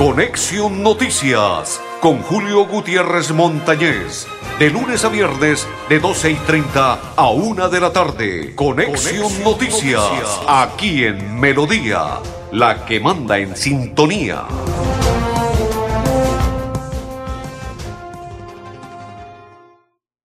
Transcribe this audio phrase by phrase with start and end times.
[0.00, 4.26] Conexión Noticias con Julio Gutiérrez Montañez.
[4.58, 8.54] De lunes a viernes, de 12 y 30 a 1 de la tarde.
[8.54, 12.18] Conexión, Noticias, aquí en Melodía,
[12.50, 14.46] la que manda en sintonía.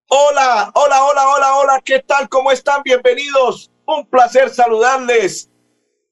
[0.08, 2.30] Hola, hola, hola, hola, hola, ¿qué tal?
[2.30, 2.82] ¿Cómo están?
[2.82, 3.70] Bienvenidos.
[3.86, 5.50] Un placer saludarles.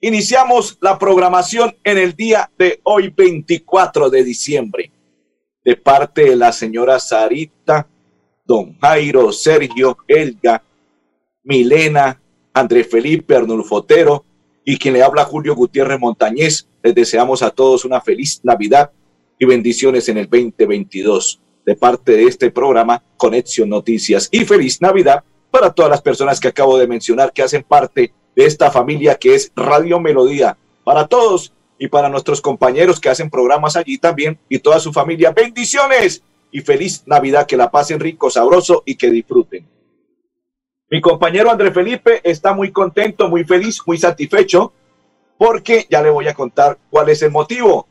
[0.06, 4.92] Iniciamos la programación en el día de hoy, 24 de diciembre,
[5.64, 7.88] de parte de la señora Sarita,
[8.44, 10.62] don Jairo, Sergio, Elga,
[11.46, 12.22] Milena,
[12.54, 14.26] André Felipe, Arnulfo Otero
[14.66, 16.68] y quien le habla Julio Gutiérrez Montañez.
[16.84, 18.92] Les deseamos a todos una feliz Navidad
[19.40, 24.28] y bendiciones en el 2022 de parte de este programa Conexión Noticias.
[24.34, 28.72] Y feliz Navidad para todas las personas que acabo de mencionar que hacen parte esta
[28.72, 30.58] familia que es Radio Melodía.
[30.84, 35.32] Para todos y para nuestros compañeros que hacen programas allí también y toda su familia.
[35.32, 37.46] Bendiciones y feliz Navidad.
[37.46, 39.68] Que la pasen rico, sabroso y que disfruten.
[40.90, 44.74] Mi compañero André Felipe está muy contento, muy feliz, muy satisfecho
[45.38, 47.88] porque ya le voy a contar cuál es el motivo.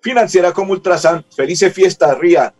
[0.00, 2.54] Financiera como Ultrasan, felices fiestas, ría,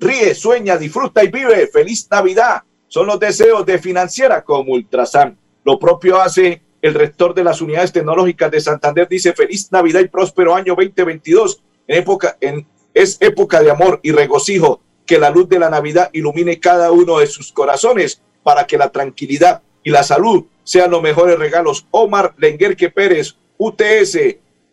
[0.00, 1.68] ríe, sueña, disfruta y vive.
[1.68, 2.62] Feliz Navidad.
[2.88, 5.38] Son los deseos de Financiera como Ultrasan.
[5.64, 10.08] Lo propio hace el rector de las unidades tecnológicas de Santander dice feliz Navidad y
[10.08, 11.62] próspero año 2022.
[11.88, 14.82] En época, en, es época de amor y regocijo.
[15.06, 18.90] Que la luz de la Navidad ilumine cada uno de sus corazones para que la
[18.90, 21.86] tranquilidad y la salud sean los mejores regalos.
[21.90, 24.18] Omar Lenguerque Pérez, UTS,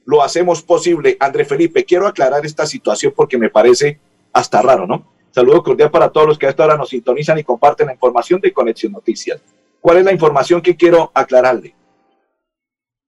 [0.03, 1.15] lo hacemos posible.
[1.17, 3.99] André Felipe, quiero aclarar esta situación porque me parece
[4.33, 5.05] hasta raro, ¿no?
[5.31, 8.41] Saludo cordial para todos los que a esta hora nos sintonizan y comparten la información
[8.41, 9.39] de Conexión Noticias.
[9.79, 11.73] ¿Cuál es la información que quiero aclararle?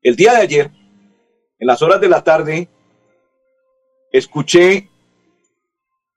[0.04, 0.72] El día de ayer,
[1.60, 2.68] en las horas de la tarde,
[4.12, 4.90] escuché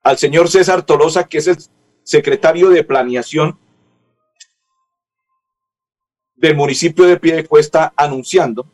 [0.02, 1.56] al señor César Tolosa, que es el
[2.02, 3.60] secretario de planeación
[6.34, 8.66] del municipio de Piedecuesta, anunciando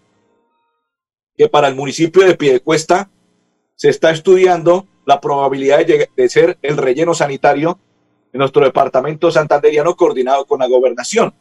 [1.36, 3.10] que para el municipio de Piedecuesta
[3.76, 7.78] se está estudiando la probabilidad de, de ser el relleno sanitario
[8.32, 11.34] en nuestro departamento santanderiano coordinado con la gobernación.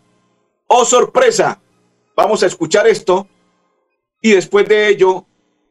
[0.68, 1.62] ¡Oh, sorpresa!
[2.18, 3.28] Vamos a escuchar esto
[4.22, 5.26] y después de ello,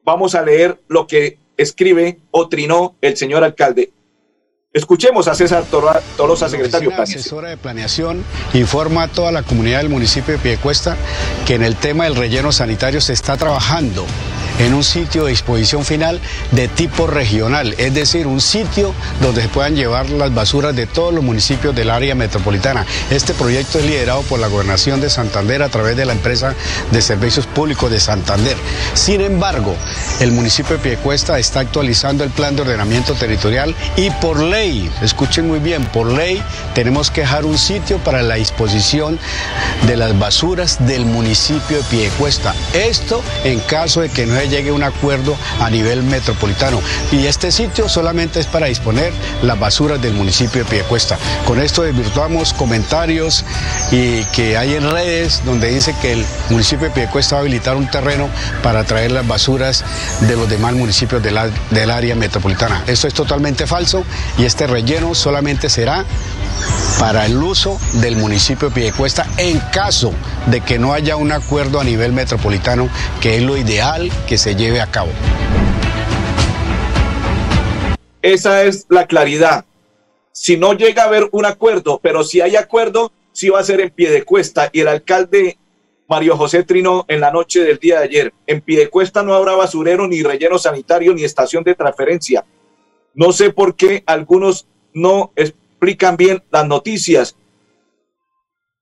[0.05, 3.93] vamos a leer lo que escribe o trinó el señor alcalde.
[4.73, 5.65] Escuchemos a César
[6.17, 8.25] Tolosa, secretario La asesora de planeación
[8.55, 10.97] informa a toda la comunidad del municipio de Piedecuesta
[11.45, 14.07] que en el tema del relleno sanitario se está trabajando
[14.61, 16.21] en un sitio de disposición final
[16.53, 21.15] de tipo regional, es decir, un sitio donde se puedan llevar las basuras de todos
[21.15, 22.85] los municipios del área metropolitana.
[23.11, 26.55] Este proyecto es liderado por la Gobernación de Santander a través de la empresa
[26.91, 28.57] de servicios públicos de Santander.
[28.95, 29.75] Sin embargo,
[30.21, 35.49] el municipio de Piecuesta está actualizando el plan de ordenamiento territorial y por ley, escuchen
[35.49, 36.43] muy bien, por ley
[36.75, 39.19] tenemos que dejar un sitio para la disposición
[39.87, 42.55] de las basuras del municipio de Piecuesta.
[42.75, 46.81] Esto en caso de que no haya llegue un acuerdo a nivel metropolitano.
[47.13, 49.13] Y este sitio solamente es para disponer
[49.43, 51.19] las basuras del municipio de Piedecuesta.
[51.47, 53.45] Con esto desvirtuamos comentarios
[53.91, 57.77] y que hay en redes donde dice que el municipio de Piedecuesta va a habilitar
[57.77, 58.29] un terreno
[58.63, 59.85] para traer las basuras
[60.21, 62.83] de los demás municipios del área metropolitana.
[62.87, 64.05] Esto es totalmente falso
[64.39, 66.05] y este relleno solamente será
[66.99, 70.13] para el uso del municipio de Piedecuesta en caso
[70.47, 72.89] de que no haya un acuerdo a nivel metropolitano,
[73.21, 75.11] que es lo ideal que se lleve a cabo.
[78.23, 79.65] Esa es la claridad.
[80.33, 83.81] Si no llega a haber un acuerdo, pero si hay acuerdo, sí va a ser
[83.81, 85.59] en Piedecuesta y el alcalde
[86.11, 88.35] Mario José Trino en la noche del día de ayer.
[88.47, 92.45] En Piedecuesta no habrá basurero, ni relleno sanitario, ni estación de transferencia.
[93.15, 95.33] No sé por qué algunos no
[95.81, 97.37] explican bien las noticias.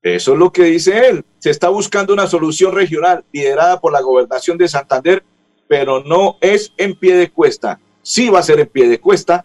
[0.02, 1.24] Eso es lo que dice él.
[1.38, 5.22] Se está buscando una solución regional liderada por la gobernación de Santander,
[5.68, 7.78] pero no es en pie de cuesta.
[8.02, 9.44] Sí va a ser en pie de cuesta,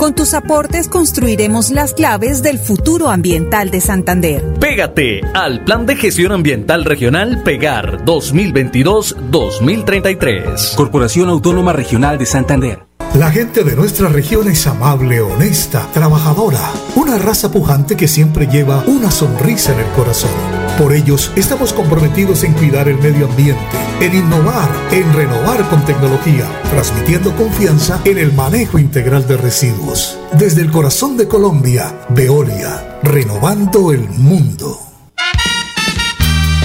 [0.00, 4.42] Con tus aportes construiremos las claves del futuro ambiental de Santander.
[4.58, 10.74] Pégate al Plan de Gestión Ambiental Regional Pegar 2022-2033.
[10.74, 12.86] Corporación Autónoma Regional de Santander.
[13.14, 18.82] La gente de nuestra región es amable, honesta, trabajadora, una raza pujante que siempre lleva
[18.86, 20.30] una sonrisa en el corazón.
[20.78, 23.60] Por ellos estamos comprometidos en cuidar el medio ambiente,
[24.00, 30.18] en innovar, en renovar con tecnología, transmitiendo confianza en el manejo integral de residuos.
[30.32, 34.89] Desde el corazón de Colombia, Veolia, renovando el mundo.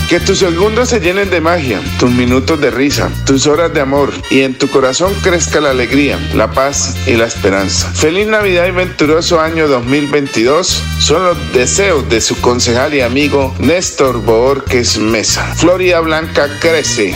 [0.09, 4.13] Que tus segundos se llenen de magia, tus minutos de risa, tus horas de amor
[4.29, 7.91] y en tu corazón crezca la alegría, la paz y la esperanza.
[7.91, 14.21] Feliz Navidad y venturoso año 2022 son los deseos de su concejal y amigo Néstor
[14.21, 15.55] Borges Mesa.
[15.55, 17.15] Florida Blanca crece.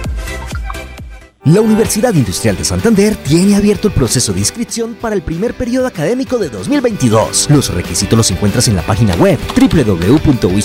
[1.45, 5.87] La Universidad Industrial de Santander tiene abierto el proceso de inscripción para el primer periodo
[5.87, 7.49] académico de 2022.
[7.49, 10.59] Los requisitos los encuentras en la página web www.uis.edu.co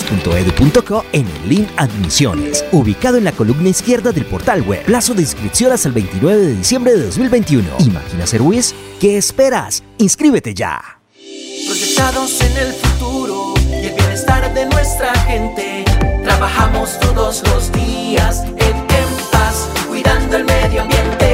[1.13, 4.85] en el link Admisiones, ubicado en la columna izquierda del portal web.
[4.85, 7.67] Plazo de inscripción hasta el 29 de diciembre de 2021.
[7.79, 8.75] Imagina ser WIS.
[9.01, 9.83] ¿Qué esperas?
[9.97, 11.01] Inscríbete ya.
[11.67, 15.87] Proyectados en el futuro y el bienestar de nuestra gente.
[16.23, 18.86] Trabajamos todos los días en
[20.27, 21.26] cuidando el medio ambiente.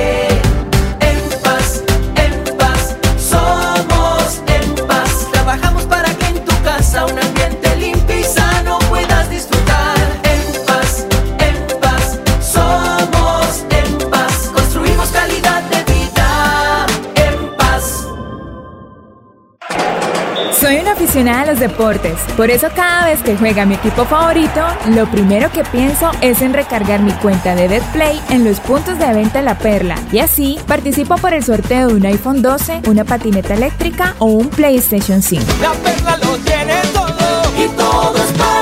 [21.03, 24.61] A los deportes, por eso cada vez que juega mi equipo favorito,
[24.95, 29.13] lo primero que pienso es en recargar mi cuenta de BetPlay en los puntos de
[29.13, 33.55] venta La Perla y así participo por el sorteo de un iPhone 12, una patineta
[33.55, 35.43] eléctrica o un PlayStation 5.
[35.61, 38.62] La perla lo tiene todo y todo es para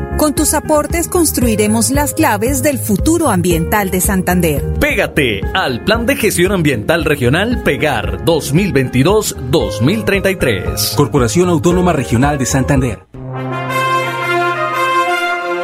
[0.21, 4.61] Con tus aportes construiremos las claves del futuro ambiental de Santander.
[4.79, 10.95] Pégate al Plan de Gestión Ambiental Regional Pegar 2022-2033.
[10.95, 12.99] Corporación Autónoma Regional de Santander.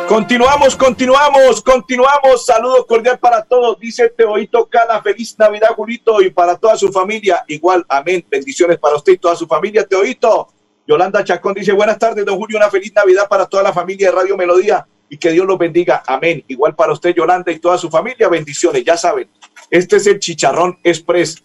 [0.07, 2.43] Continuamos, continuamos, continuamos.
[2.43, 3.79] Saludo cordial para todos.
[3.79, 7.43] Dice Teoito Cala, feliz Navidad, Julito, y para toda su familia.
[7.47, 8.25] Igual, amén.
[8.27, 10.47] Bendiciones para usted y toda su familia, Teoito.
[10.87, 14.15] Yolanda Chacón dice, buenas tardes, don Julio, una feliz Navidad para toda la familia de
[14.15, 16.01] Radio Melodía y que Dios los bendiga.
[16.07, 16.43] Amén.
[16.47, 18.85] Igual para usted, Yolanda, y toda su familia, bendiciones.
[18.85, 19.29] Ya saben,
[19.69, 21.43] este es el chicharrón express,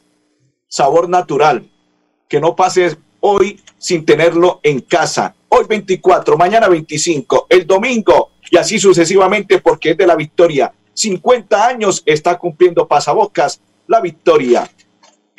[0.69, 1.69] sabor natural.
[2.29, 5.35] Que no pases hoy sin tenerlo en casa.
[5.49, 10.73] Hoy 24, mañana 25, el domingo y así sucesivamente porque es de la victoria.
[10.95, 14.71] 50 años está cumpliendo Pasabocas la victoria.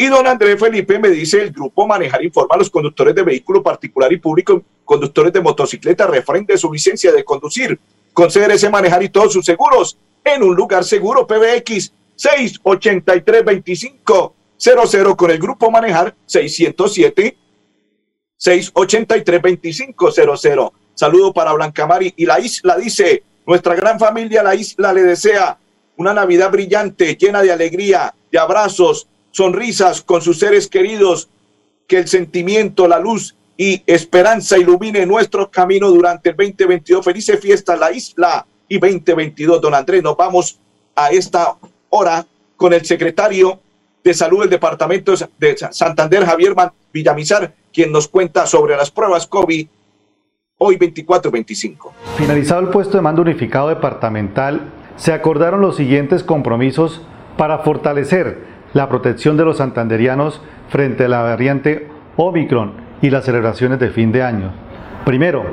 [0.03, 3.63] Y don Andrés Felipe me dice, el grupo Manejar informa a los conductores de vehículo
[3.63, 7.79] particular y público, conductores de motocicleta, refrende su licencia de conducir,
[8.11, 15.39] con CRS Manejar y todos sus seguros en un lugar seguro, PBX 683-2500 con el
[15.39, 17.37] grupo Manejar 607
[18.37, 20.71] 683-2500.
[20.95, 25.57] Saludo para Blanca Mari y la isla dice, nuestra gran familia, la isla le desea
[25.95, 31.27] una Navidad brillante, llena de alegría, de abrazos, sonrisas con sus seres queridos,
[31.87, 37.03] que el sentimiento, la luz y esperanza ilumine nuestro camino durante el 2022.
[37.03, 39.59] Felices fiestas, la isla y 2022.
[39.59, 40.59] Don Andrés, nos vamos
[40.95, 41.55] a esta
[41.89, 42.25] hora
[42.55, 43.59] con el secretario
[44.03, 46.53] de Salud del Departamento de Santander, Javier
[46.93, 49.67] Villamizar, quien nos cuenta sobre las pruebas COVID
[50.59, 51.91] hoy 24-25.
[52.17, 57.01] Finalizado el puesto de mando unificado departamental, se acordaron los siguientes compromisos
[57.37, 63.79] para fortalecer la protección de los santanderianos frente a la variante Omicron y las celebraciones
[63.79, 64.51] de fin de año.
[65.05, 65.43] Primero,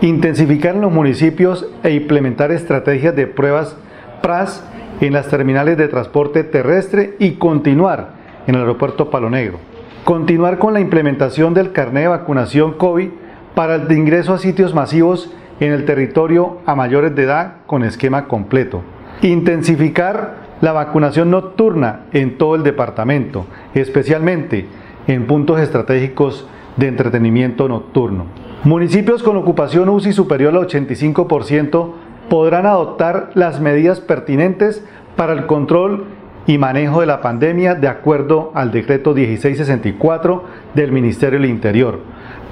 [0.00, 3.76] intensificar en los municipios e implementar estrategias de pruebas
[4.22, 4.64] PRAS
[5.00, 8.10] en las terminales de transporte terrestre y continuar
[8.46, 9.58] en el aeropuerto Palo Negro.
[10.04, 13.08] Continuar con la implementación del carnet de vacunación COVID
[13.54, 18.28] para el ingreso a sitios masivos en el territorio a mayores de edad con esquema
[18.28, 18.82] completo.
[19.22, 24.66] Intensificar la vacunación nocturna en todo el departamento, especialmente
[25.06, 26.46] en puntos estratégicos
[26.76, 28.26] de entretenimiento nocturno.
[28.64, 31.92] Municipios con ocupación UCI superior al 85%
[32.28, 34.84] podrán adoptar las medidas pertinentes
[35.14, 36.04] para el control
[36.46, 40.44] y manejo de la pandemia de acuerdo al decreto 1664
[40.74, 42.00] del Ministerio del Interior.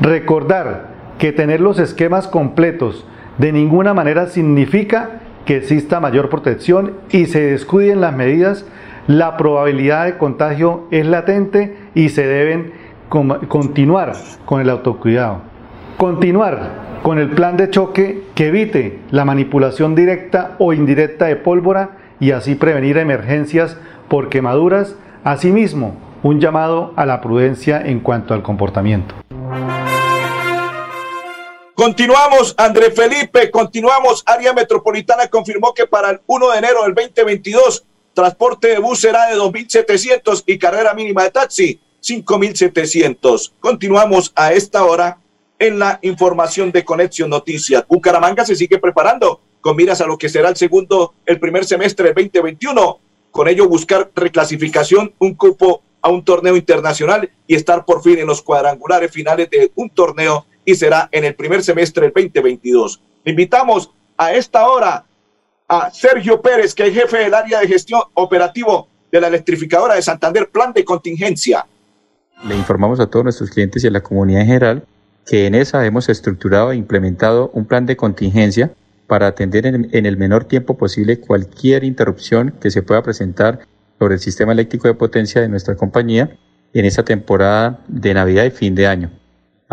[0.00, 3.06] Recordar que tener los esquemas completos
[3.38, 8.66] de ninguna manera significa que exista mayor protección y se descuiden las medidas,
[9.06, 12.72] la probabilidad de contagio es latente y se deben
[13.08, 15.42] continuar con el autocuidado.
[15.98, 21.98] Continuar con el plan de choque que evite la manipulación directa o indirecta de pólvora
[22.18, 23.76] y así prevenir emergencias
[24.08, 24.96] por quemaduras.
[25.22, 29.14] Asimismo, un llamado a la prudencia en cuanto al comportamiento.
[31.74, 34.22] Continuamos, André Felipe, continuamos.
[34.26, 39.26] Área Metropolitana confirmó que para el 1 de enero del 2022, transporte de bus será
[39.26, 43.54] de 2.700 y carrera mínima de taxi 5.700.
[43.58, 45.18] Continuamos a esta hora
[45.58, 47.84] en la información de Conexión Noticias.
[47.88, 52.12] Bucaramanga se sigue preparando con miras a lo que será el segundo, el primer semestre
[52.12, 53.00] del 2021.
[53.32, 58.28] Con ello buscar reclasificación, un cupo a un torneo internacional y estar por fin en
[58.28, 63.00] los cuadrangulares finales de un torneo y será en el primer semestre del 2022.
[63.24, 65.04] invitamos a esta hora
[65.68, 70.02] a Sergio Pérez, que es jefe del área de gestión operativo de la electrificadora de
[70.02, 71.66] Santander, plan de contingencia.
[72.46, 74.86] Le informamos a todos nuestros clientes y a la comunidad en general
[75.26, 78.72] que en esa hemos estructurado e implementado un plan de contingencia
[79.06, 83.60] para atender en, el menor tiempo posible cualquier interrupción que se pueda presentar
[83.98, 86.36] sobre el sistema eléctrico de potencia de nuestra compañía
[86.72, 89.10] en esta temporada de Navidad y fin de año.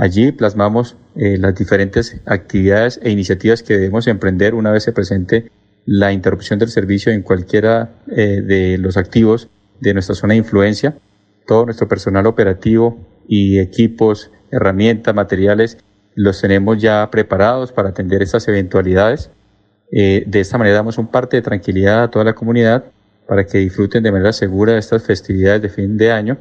[0.02, 5.52] Allí plasmamos eh, las diferentes actividades e iniciativas que debemos emprender una vez se presente
[5.86, 9.48] la interrupción del servicio en cualquiera eh, de los activos
[9.80, 10.96] de nuestra zona de influencia.
[11.46, 15.78] Todo nuestro personal operativo y equipos, herramientas, materiales,
[16.16, 19.30] los tenemos ya preparados para atender estas eventualidades.
[19.92, 22.86] Eh, de esta manera damos un parte de tranquilidad a toda la comunidad
[23.28, 26.40] para que disfruten de manera segura de estas festividades de fin de año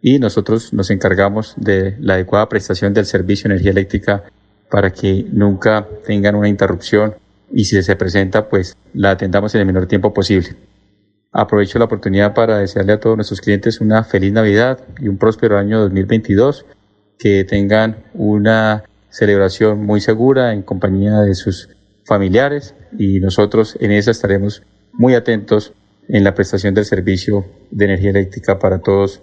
[0.00, 4.24] y nosotros nos encargamos de la adecuada prestación del servicio de energía eléctrica
[4.70, 7.14] para que nunca tengan una interrupción
[7.52, 10.56] y si se presenta, pues la atendamos en el menor tiempo posible.
[11.32, 15.58] Aprovecho la oportunidad para desearle a todos nuestros clientes una feliz Navidad y un próspero
[15.58, 16.64] año 2022.
[17.18, 21.70] Que tengan una celebración muy segura en compañía de sus
[22.04, 24.62] familiares y nosotros en esa estaremos
[24.92, 25.72] muy atentos
[26.08, 29.22] en la prestación del servicio de energía eléctrica para todos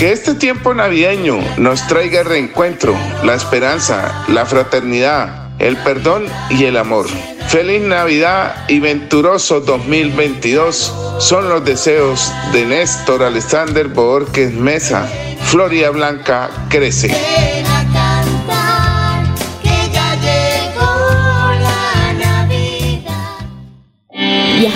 [0.00, 6.64] Que este tiempo navideño nos traiga el reencuentro, la esperanza, la fraternidad, el perdón y
[6.64, 7.06] el amor.
[7.48, 15.06] Feliz Navidad y venturoso 2022 son los deseos de Néstor Alexander Borges Mesa.
[15.42, 17.14] Floria Blanca crece.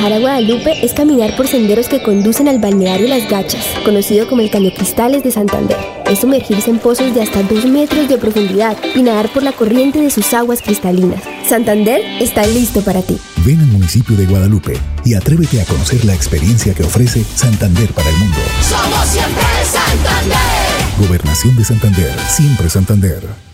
[0.05, 4.43] Viajar a Guadalupe es caminar por senderos que conducen al balneario Las Gachas, conocido como
[4.43, 5.79] el Caño Cristales de Santander.
[6.05, 10.03] Es sumergirse en pozos de hasta 2 metros de profundidad y nadar por la corriente
[10.03, 11.23] de sus aguas cristalinas.
[11.49, 13.17] Santander está listo para ti.
[13.47, 18.11] Ven al municipio de Guadalupe y atrévete a conocer la experiencia que ofrece Santander para
[18.11, 18.37] el mundo.
[18.61, 20.99] Somos siempre Santander.
[20.99, 23.54] Gobernación de Santander, siempre Santander.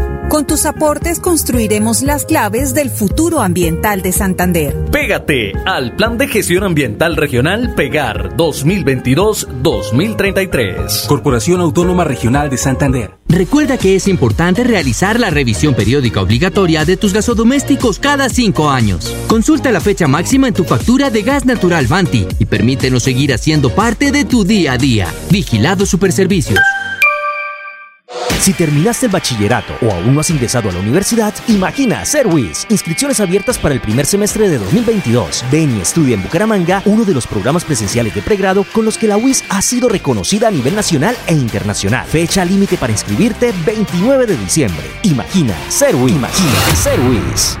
[0.31, 4.73] Con tus aportes construiremos las claves del futuro ambiental de Santander.
[4.89, 11.07] Pégate al Plan de Gestión Ambiental Regional Pegar 2022-2033.
[11.07, 13.11] Corporación Autónoma Regional de Santander.
[13.27, 19.13] Recuerda que es importante realizar la revisión periódica obligatoria de tus gasodomésticos cada cinco años.
[19.27, 23.75] Consulta la fecha máxima en tu factura de gas natural Banti y permítenos seguir haciendo
[23.75, 25.13] parte de tu día a día.
[25.29, 26.61] Vigilado Superservicios.
[28.41, 32.65] Si terminaste el bachillerato o aún no has ingresado a la universidad, imagina ser WIS.
[32.69, 35.45] Inscripciones abiertas para el primer semestre de 2022.
[35.51, 39.07] Ven y estudia en Bucaramanga uno de los programas presenciales de pregrado con los que
[39.07, 42.07] la WIS ha sido reconocida a nivel nacional e internacional.
[42.07, 44.89] Fecha límite para inscribirte 29 de diciembre.
[45.03, 46.15] Imagina ser WIS.
[46.15, 47.60] Imagina ser WIS.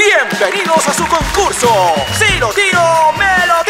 [0.00, 1.68] Bienvenidos a su concurso.
[2.10, 3.69] Si lo tiro, me lo tiro.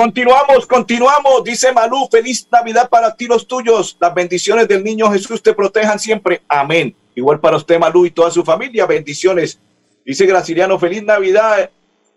[0.00, 5.42] Continuamos, continuamos, dice Malú, feliz Navidad para ti los tuyos, las bendiciones del niño Jesús
[5.42, 6.96] te protejan siempre, amén.
[7.14, 9.60] Igual para usted Malú y toda su familia, bendiciones.
[10.04, 11.70] Dice Graciliano, feliz Navidad,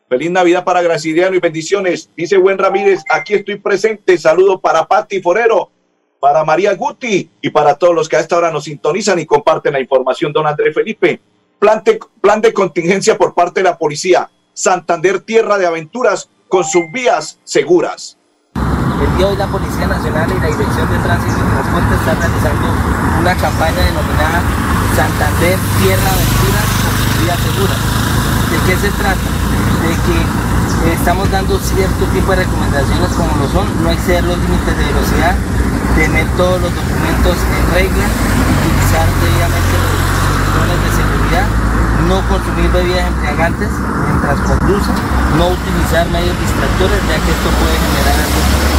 [0.07, 2.09] feliz Navidad para Graciliano y bendiciones.
[2.15, 5.69] Dice Buen Ramírez, aquí estoy presente, saludo para Patti Forero,
[6.19, 9.73] para María Guti y para todos los que a esta hora nos sintonizan y comparten
[9.73, 11.19] la información, don Andrés Felipe.
[11.59, 16.63] Plan de, plan de contingencia por parte de la policía, Santander Tierra de Aventuras, con
[16.63, 18.17] sus vías seguras.
[18.53, 22.17] El día de hoy la Policía Nacional y la Dirección de Tránsito y Transporte están
[22.21, 22.67] realizando
[23.19, 24.39] una campaña denominada
[24.93, 27.79] Santander Tierra Aventuras con sus vías seguras.
[28.53, 29.27] ¿De qué se trata?
[29.81, 30.17] De que
[30.93, 35.33] estamos dando cierto tipo de recomendaciones como lo son, no exceder los límites de velocidad,
[35.97, 41.47] tener todos los documentos en regla, utilizar debidamente los cinturones de seguridad,
[42.07, 44.91] no consumir bebidas embriagantes mientras conduce,
[45.37, 48.73] no utilizar medios distractores ya que esto puede generar algún.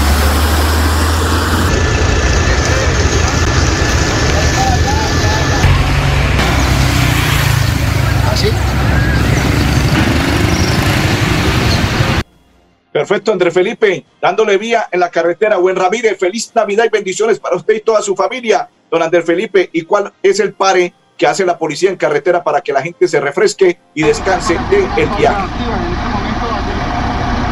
[12.94, 15.56] Perfecto, André Felipe, dándole vía en la carretera.
[15.56, 18.68] Buen Ramírez, feliz Navidad y bendiciones para usted y toda su familia.
[18.88, 22.60] Don André Felipe, ¿y cuál es el pare que hace la policía en carretera para
[22.60, 25.48] que la gente se refresque y descanse del el viaje?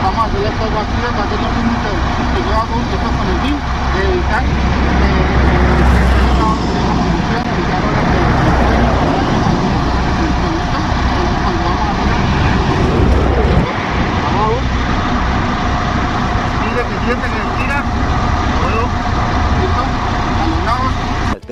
[0.03, 1.96] Vamos a hacer fuego activo, va a ser los límites
[2.35, 3.57] que yo hago esto con el fin
[3.94, 4.42] de evitar
[21.33, 21.52] Alternos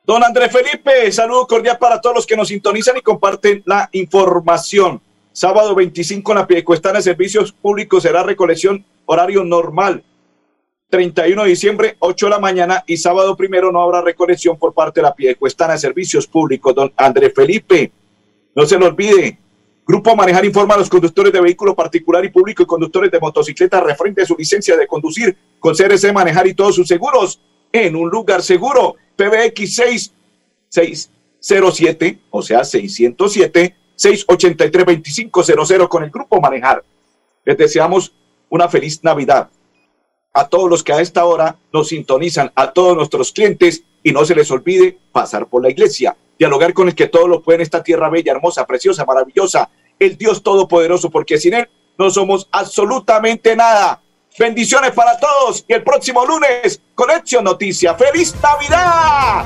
[0.06, 5.02] Don Andrés Felipe, saludo cordial para todos los que nos sintonizan y comparten la información.
[5.36, 10.02] Sábado 25 en la Piedecuestana de Servicios Públicos será recolección horario normal.
[10.90, 15.02] 31 de diciembre, 8 de la mañana y sábado primero no habrá recolección por parte
[15.02, 16.74] de la Piedecuestana de Servicios Públicos.
[16.74, 17.92] Don Andrés Felipe,
[18.56, 19.38] no se lo olvide.
[19.86, 23.84] Grupo Manejar informa a los conductores de vehículos particular y público y conductores de motocicletas
[23.84, 27.42] referente a su licencia de conducir con CRC Manejar y todos sus seguros
[27.74, 28.96] en un lugar seguro.
[29.18, 29.82] PBX
[30.70, 36.84] 6607, o sea, 607 683-2500 con el Grupo Manejar.
[37.44, 38.14] Les deseamos
[38.50, 39.50] una feliz Navidad.
[40.34, 44.24] A todos los que a esta hora nos sintonizan, a todos nuestros clientes, y no
[44.26, 47.62] se les olvide pasar por la iglesia, dialogar con el que todo lo puede en
[47.62, 53.56] esta tierra bella, hermosa, preciosa, maravillosa, el Dios Todopoderoso, porque sin Él no somos absolutamente
[53.56, 54.02] nada.
[54.38, 57.96] Bendiciones para todos y el próximo lunes, Conexión Noticia.
[57.96, 59.46] ¡Feliz Navidad!